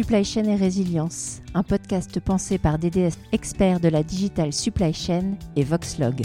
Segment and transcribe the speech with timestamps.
[0.00, 5.34] Supply Chain et Résilience, un podcast pensé par DDS experts de la Digital Supply Chain
[5.56, 6.22] et Voxlog.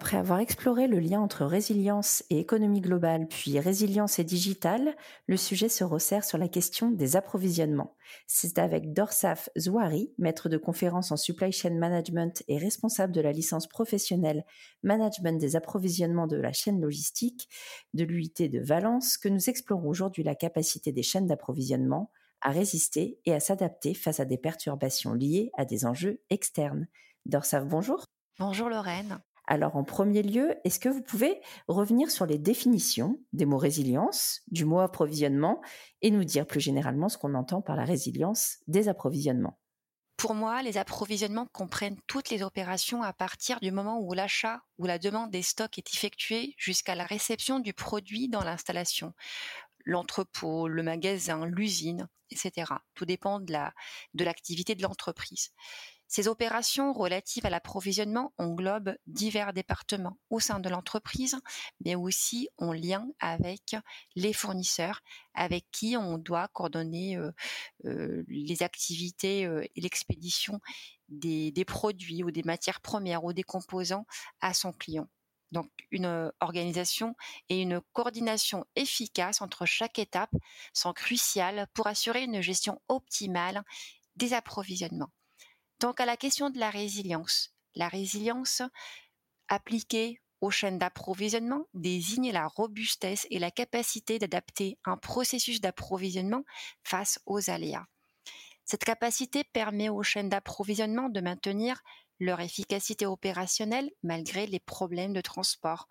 [0.00, 4.94] Après avoir exploré le lien entre résilience et économie globale, puis résilience et digitale,
[5.26, 7.96] le sujet se resserre sur la question des approvisionnements.
[8.28, 13.32] C'est avec Dorsaf Zouari, maître de conférence en supply chain management et responsable de la
[13.32, 14.44] licence professionnelle
[14.84, 17.48] management des approvisionnements de la chaîne logistique
[17.92, 23.18] de l'UIT de Valence que nous explorons aujourd'hui la capacité des chaînes d'approvisionnement à résister
[23.24, 26.86] et à s'adapter face à des perturbations liées à des enjeux externes.
[27.26, 28.04] Dorsaf, bonjour.
[28.38, 29.18] Bonjour Lorraine.
[29.50, 34.42] Alors en premier lieu, est-ce que vous pouvez revenir sur les définitions des mots résilience,
[34.48, 35.62] du mot approvisionnement,
[36.02, 39.58] et nous dire plus généralement ce qu'on entend par la résilience des approvisionnements?
[40.18, 44.84] Pour moi, les approvisionnements comprennent toutes les opérations à partir du moment où l'achat ou
[44.84, 49.14] la demande des stocks est effectuée jusqu'à la réception du produit dans l'installation,
[49.86, 52.72] l'entrepôt, le magasin, l'usine, etc.
[52.94, 53.54] Tout dépend de
[54.24, 55.52] l'activité de l'entreprise.
[56.08, 61.36] Ces opérations relatives à l'approvisionnement englobent divers départements au sein de l'entreprise,
[61.84, 63.76] mais aussi en lien avec
[64.16, 65.02] les fournisseurs
[65.34, 67.30] avec qui on doit coordonner euh,
[67.84, 70.60] euh, les activités euh, et l'expédition
[71.08, 74.06] des, produits ou des matières premières ou des composants
[74.40, 75.08] à son client.
[75.52, 77.16] Donc une organisation
[77.48, 80.34] et une coordination efficace entre chaque étape
[80.74, 83.62] sont cruciales pour assurer une gestion optimale
[84.16, 85.10] des approvisionnements.
[85.80, 88.62] Donc à la question de la résilience, la résilience
[89.48, 96.44] appliquée aux chaînes d'approvisionnement désigne la robustesse et la capacité d'adapter un processus d'approvisionnement
[96.84, 97.86] face aux aléas.
[98.64, 101.80] Cette capacité permet aux chaînes d'approvisionnement de maintenir
[102.20, 105.88] leur efficacité opérationnelle malgré les problèmes de transport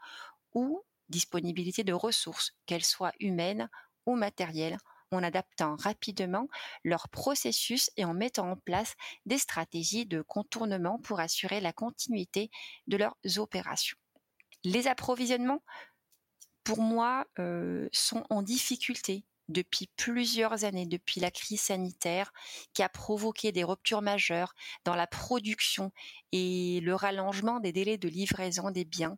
[0.53, 3.69] ou disponibilité de ressources, qu'elles soient humaines
[4.05, 4.77] ou matérielles,
[5.11, 6.47] en adaptant rapidement
[6.83, 8.95] leur processus et en mettant en place
[9.25, 12.49] des stratégies de contournement pour assurer la continuité
[12.87, 13.97] de leurs opérations.
[14.63, 15.63] Les approvisionnements,
[16.63, 22.33] pour moi, euh, sont en difficulté depuis plusieurs années, depuis la crise sanitaire
[22.73, 24.53] qui a provoqué des ruptures majeures
[24.83, 25.91] dans la production
[26.33, 29.17] et le rallongement des délais de livraison des biens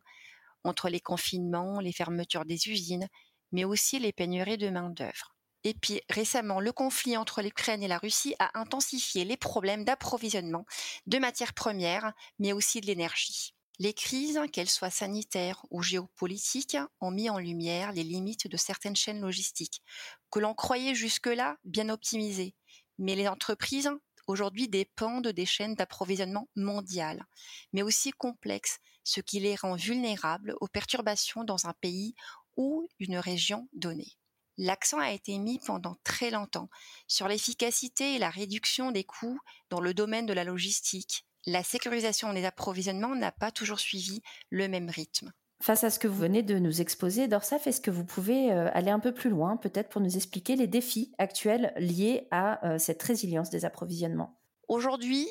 [0.62, 3.08] entre les confinements, les fermetures des usines,
[3.50, 5.34] mais aussi les pénuries de main-d'œuvre.
[5.64, 10.64] Et puis récemment, le conflit entre l'Ukraine et la Russie a intensifié les problèmes d'approvisionnement
[11.06, 13.54] de matières premières, mais aussi de l'énergie.
[13.78, 18.96] Les crises, qu'elles soient sanitaires ou géopolitiques, ont mis en lumière les limites de certaines
[18.96, 19.82] chaînes logistiques,
[20.30, 22.54] que l'on croyait jusque-là bien optimisées.
[22.98, 23.90] Mais les entreprises,
[24.26, 27.24] aujourd'hui, dépendent des chaînes d'approvisionnement mondiales,
[27.72, 32.14] mais aussi complexes, ce qui les rend vulnérables aux perturbations dans un pays
[32.56, 34.19] ou une région donnée
[34.58, 36.68] l'accent a été mis pendant très longtemps
[37.08, 39.38] sur l'efficacité et la réduction des coûts
[39.68, 41.24] dans le domaine de la logistique.
[41.46, 45.32] La sécurisation des approvisionnements n'a pas toujours suivi le même rythme.
[45.62, 48.70] Face à ce que vous venez de nous exposer, Dorsaf, est-ce que vous pouvez euh,
[48.72, 52.78] aller un peu plus loin, peut-être pour nous expliquer les défis actuels liés à euh,
[52.78, 54.40] cette résilience des approvisionnements?
[54.68, 55.28] Aujourd'hui,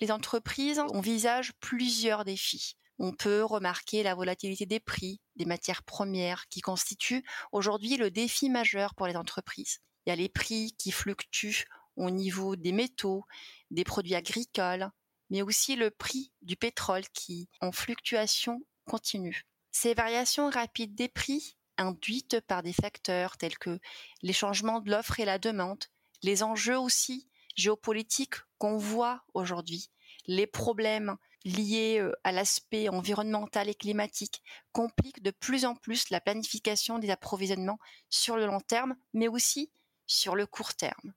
[0.00, 6.48] les entreprises envisagent plusieurs défis on peut remarquer la volatilité des prix des matières premières
[6.48, 9.80] qui constitue aujourd'hui le défi majeur pour les entreprises.
[10.04, 11.66] Il y a les prix qui fluctuent
[11.96, 13.24] au niveau des métaux,
[13.70, 14.90] des produits agricoles,
[15.30, 19.44] mais aussi le prix du pétrole qui en fluctuation continue.
[19.70, 23.78] Ces variations rapides des prix, induites par des facteurs tels que
[24.22, 25.84] les changements de l'offre et la demande,
[26.22, 29.90] les enjeux aussi géopolitiques qu'on voit aujourd'hui,
[30.26, 36.20] les problèmes liés euh, à l'aspect environnemental et climatique compliquent de plus en plus la
[36.20, 37.78] planification des approvisionnements
[38.08, 39.72] sur le long terme, mais aussi
[40.06, 41.14] sur le court terme.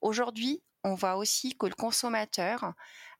[0.00, 2.74] Aujourd'hui, on voit aussi que le consommateur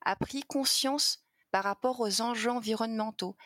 [0.04, 3.36] a pris conscience par rapport aux enjeux environnementaux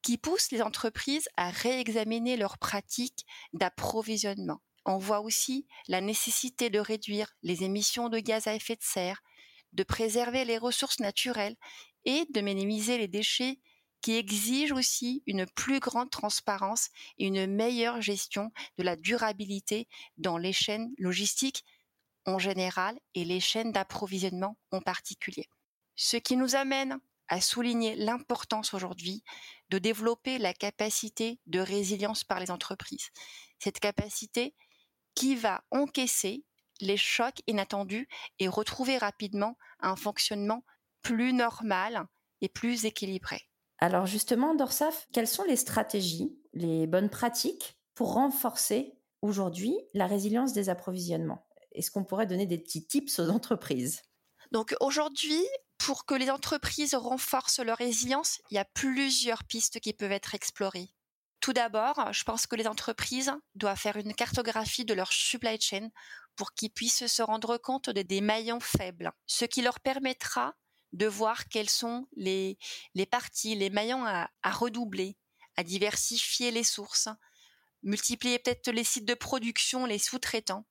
[0.00, 4.62] qui poussent les entreprises à réexaminer leurs pratiques d'approvisionnement.
[4.86, 9.22] On voit aussi la nécessité de réduire les émissions de gaz à effet de serre,
[9.72, 11.56] de préserver les ressources naturelles
[12.04, 13.60] et de minimiser les déchets
[14.00, 16.88] qui exigent aussi une plus grande transparence
[17.18, 21.64] et une meilleure gestion de la durabilité dans les chaînes logistiques
[22.24, 25.48] en général et les chaînes d'approvisionnement en particulier.
[25.96, 26.98] Ce qui nous amène
[27.28, 29.22] à souligner l'importance aujourd'hui
[29.68, 33.10] de développer la capacité de résilience par les entreprises.
[33.58, 34.54] Cette capacité
[35.14, 36.44] qui va encaisser
[36.80, 38.08] les chocs inattendus
[38.38, 40.64] et retrouver rapidement un fonctionnement
[41.02, 42.06] plus normal
[42.40, 43.42] et plus équilibrée.
[43.78, 50.52] Alors justement, Dorsaf, quelles sont les stratégies, les bonnes pratiques pour renforcer aujourd'hui la résilience
[50.52, 51.46] des approvisionnements?
[51.72, 54.02] Est-ce qu'on pourrait donner des petits tips aux entreprises?
[54.50, 55.44] Donc aujourd'hui,
[55.78, 60.34] pour que les entreprises renforcent leur résilience, il y a plusieurs pistes qui peuvent être
[60.34, 60.88] explorées.
[61.48, 65.88] Tout d'abord, je pense que les entreprises doivent faire une cartographie de leur supply chain
[66.36, 70.54] pour qu'ils puissent se rendre compte des maillons faibles, ce qui leur permettra
[70.92, 72.58] de voir quelles sont les,
[72.94, 75.16] les parties, les maillons à redoubler,
[75.56, 77.08] à diversifier les sources,
[77.82, 80.66] multiplier peut-être les sites de production, les sous-traitants.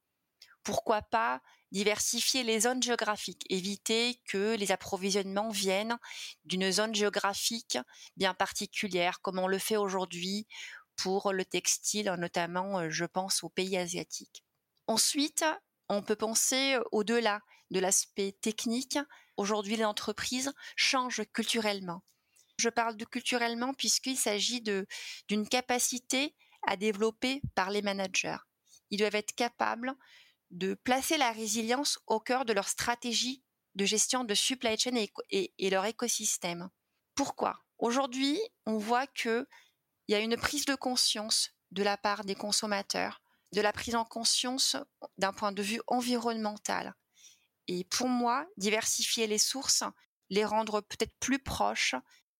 [0.61, 1.41] Pourquoi pas
[1.71, 5.97] diversifier les zones géographiques, éviter que les approvisionnements viennent
[6.45, 7.77] d'une zone géographique
[8.15, 10.47] bien particulière, comme on le fait aujourd'hui
[10.95, 14.43] pour le textile, notamment, euh, je pense, aux pays asiatiques.
[14.87, 15.45] Ensuite,
[15.89, 17.41] on peut penser au-delà
[17.71, 18.97] de l'aspect technique.
[19.35, 22.03] Aujourd'hui, les entreprises changent culturellement.
[22.57, 26.35] Je parle de culturellement puisqu'il s'agit d'une capacité
[26.65, 28.37] à développer par les managers.
[28.89, 29.93] Ils doivent être capables
[30.51, 33.43] de placer la résilience au cœur de leur stratégie
[33.75, 36.69] de gestion de supply chain et, leur écosystème.
[37.15, 37.63] Pourquoi?
[37.77, 39.45] Aujourd'hui, on voit qu'il
[40.07, 43.21] y a une prise de conscience de la part des consommateurs,
[43.53, 44.75] de la prise en conscience
[45.19, 46.95] d'un point de vue environnemental.
[47.67, 49.83] Et pour moi, diversifier les sources,
[50.29, 51.95] les rendre peut-être plus proches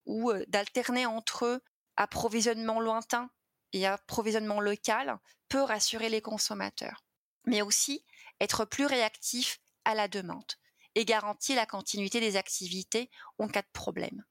[0.06, 1.62] ou euh, d'alterner entre
[1.98, 3.30] approvisionnement lointain
[3.74, 5.20] et approvisionnement local
[5.50, 7.07] peut rassurer les consommateurs
[7.48, 8.06] mais aussi
[8.40, 10.54] être plus réactif à la demande
[10.94, 13.10] et garantir la continuité des activités
[13.40, 14.24] en cas de problème.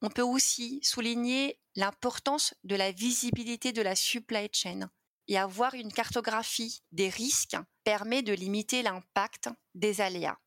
[0.00, 4.90] On peut aussi souligner l'importance de la visibilité de la supply chain
[5.28, 10.38] et avoir une cartographie des risques permet de limiter l'impact des aléas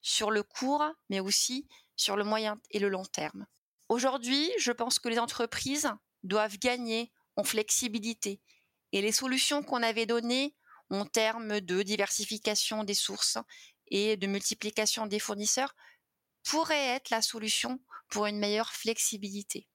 [0.00, 1.66] sur le court, mais aussi
[1.96, 3.46] sur le moyen et le long terme.
[3.88, 5.90] Aujourd'hui, je pense que les entreprises
[6.22, 8.40] doivent gagner en flexibilité
[8.92, 10.54] et les solutions qu'on avait données
[10.90, 13.38] en termes de diversification des sources
[13.88, 15.74] et de multiplication des fournisseurs
[16.44, 19.68] pourrait être la solution pour une meilleure flexibilité.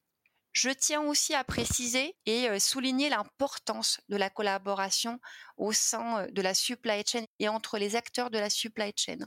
[0.54, 5.19] Je tiens aussi à préciser et euh, souligner l'importance de la collaboration
[5.57, 9.18] au sein euh, de la supply chain et entre les acteurs de la supply chain.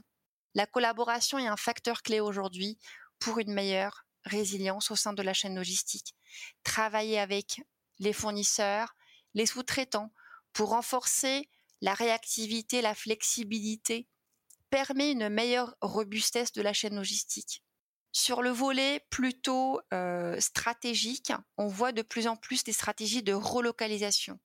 [0.55, 2.79] La collaboration est un facteur clé aujourd'hui
[3.19, 6.15] pour une meilleure résilience au sein de la chaîne logistique.
[6.63, 7.61] Travailler avec
[7.99, 8.95] les fournisseurs,
[9.33, 10.13] les sous-traitants
[10.53, 11.49] pour renforcer
[11.81, 14.07] la réactivité, la flexibilité
[14.69, 17.63] permet une meilleure robustesse de la chaîne logistique.
[18.11, 23.33] Sur le volet plutôt euh, stratégique, on voit de plus en plus des stratégies de
[23.33, 24.39] relocalisation.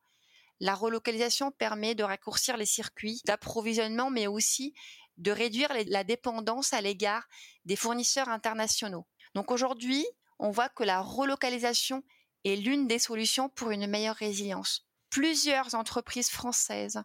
[0.61, 4.75] La relocalisation permet de raccourcir les circuits d'approvisionnement, mais aussi
[5.17, 7.26] de réduire la dépendance à l'égard
[7.64, 9.06] des fournisseurs internationaux.
[9.34, 10.06] Donc aujourd'hui,
[10.38, 12.02] on voit que la relocalisation
[12.44, 14.87] est l'une des solutions pour une meilleure résilience.
[15.11, 17.02] Plusieurs entreprises françaises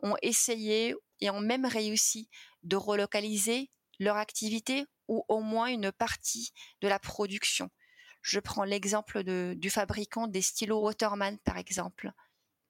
[0.00, 2.28] ont essayé et ont même réussi
[2.62, 7.70] de relocaliser leur activité ou au moins une partie de la production.
[8.22, 9.22] Je prends l'exemple
[9.54, 12.12] du fabricant des stylos Waterman, par exemple,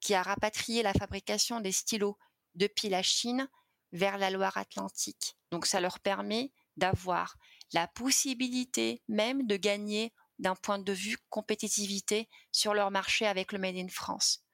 [0.00, 2.16] qui a rapatrié la fabrication des stylos
[2.54, 3.48] depuis la Chine
[3.92, 5.36] vers la Loire-Atlantique.
[5.50, 7.36] Donc ça leur permet d'avoir
[7.72, 13.58] la possibilité même de gagner d'un point de vue compétitivité sur leur marché avec le
[13.58, 14.44] Made in France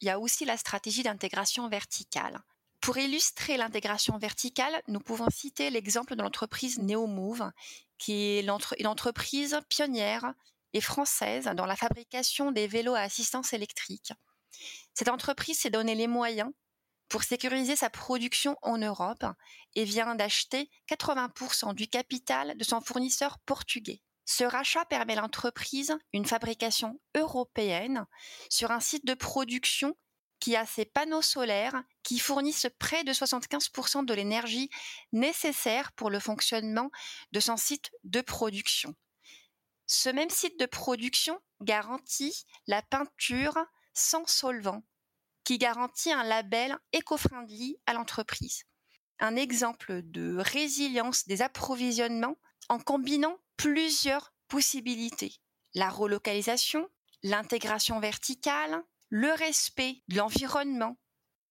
[0.00, 2.40] il y a aussi la stratégie d'intégration verticale.
[2.80, 7.50] Pour illustrer l'intégration verticale, nous pouvons citer l'exemple de l'entreprise NeoMove,
[7.98, 8.46] qui est
[8.78, 10.32] une entreprise pionnière
[10.72, 14.12] et française dans la fabrication des vélos à assistance électrique.
[14.94, 16.50] Cette entreprise s'est donné les moyens
[17.08, 19.24] pour sécuriser sa production en Europe
[19.74, 24.02] et vient d'acheter 80% du capital de son fournisseur portugais.
[24.30, 28.04] Ce rachat permet à l'entreprise une fabrication européenne
[28.50, 29.96] sur un site de production
[30.38, 34.68] qui a ses panneaux solaires qui fournissent près de 75% de l'énergie
[35.12, 36.90] nécessaire pour le fonctionnement
[37.32, 38.94] de son site de production.
[39.86, 43.56] Ce même site de production garantit la peinture
[43.94, 44.84] sans solvant,
[45.42, 48.64] qui garantit un label éco-friendly à l'entreprise.
[49.20, 52.36] Un exemple de résilience des approvisionnements
[52.68, 55.34] en combinant plusieurs possibilités.
[55.74, 56.88] La relocalisation,
[57.22, 60.96] l'intégration verticale, le respect de l'environnement,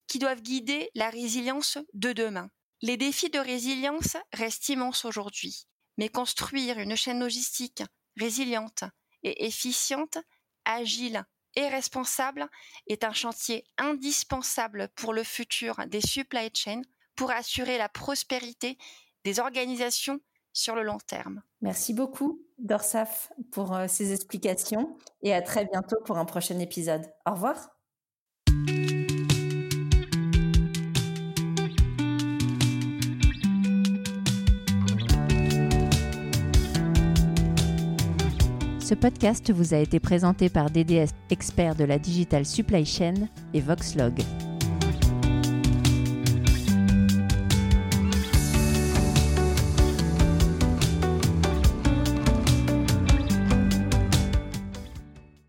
[0.08, 2.50] qui doivent guider la résilience de demain.
[2.82, 7.84] Les défis de résilience restent immenses aujourd'hui, mais construire une chaîne logistique
[8.16, 8.84] résiliente
[9.24, 10.18] et efficiente,
[10.66, 11.24] agile
[11.56, 12.48] et responsable
[12.88, 16.84] est un chantier indispensable pour le futur des supply chains
[17.16, 18.78] pour assurer la prospérité
[19.24, 20.22] des organisations
[20.58, 21.42] sur le long terme.
[21.62, 22.42] Merci beaucoup.
[22.58, 27.06] Dorsaf pour euh, ces explications et à très bientôt pour un prochain épisode.
[27.28, 27.70] Au revoir.
[38.80, 43.14] Ce podcast vous a été présenté par DDS, expert de la digital supply chain,
[43.54, 44.24] et Voxlog.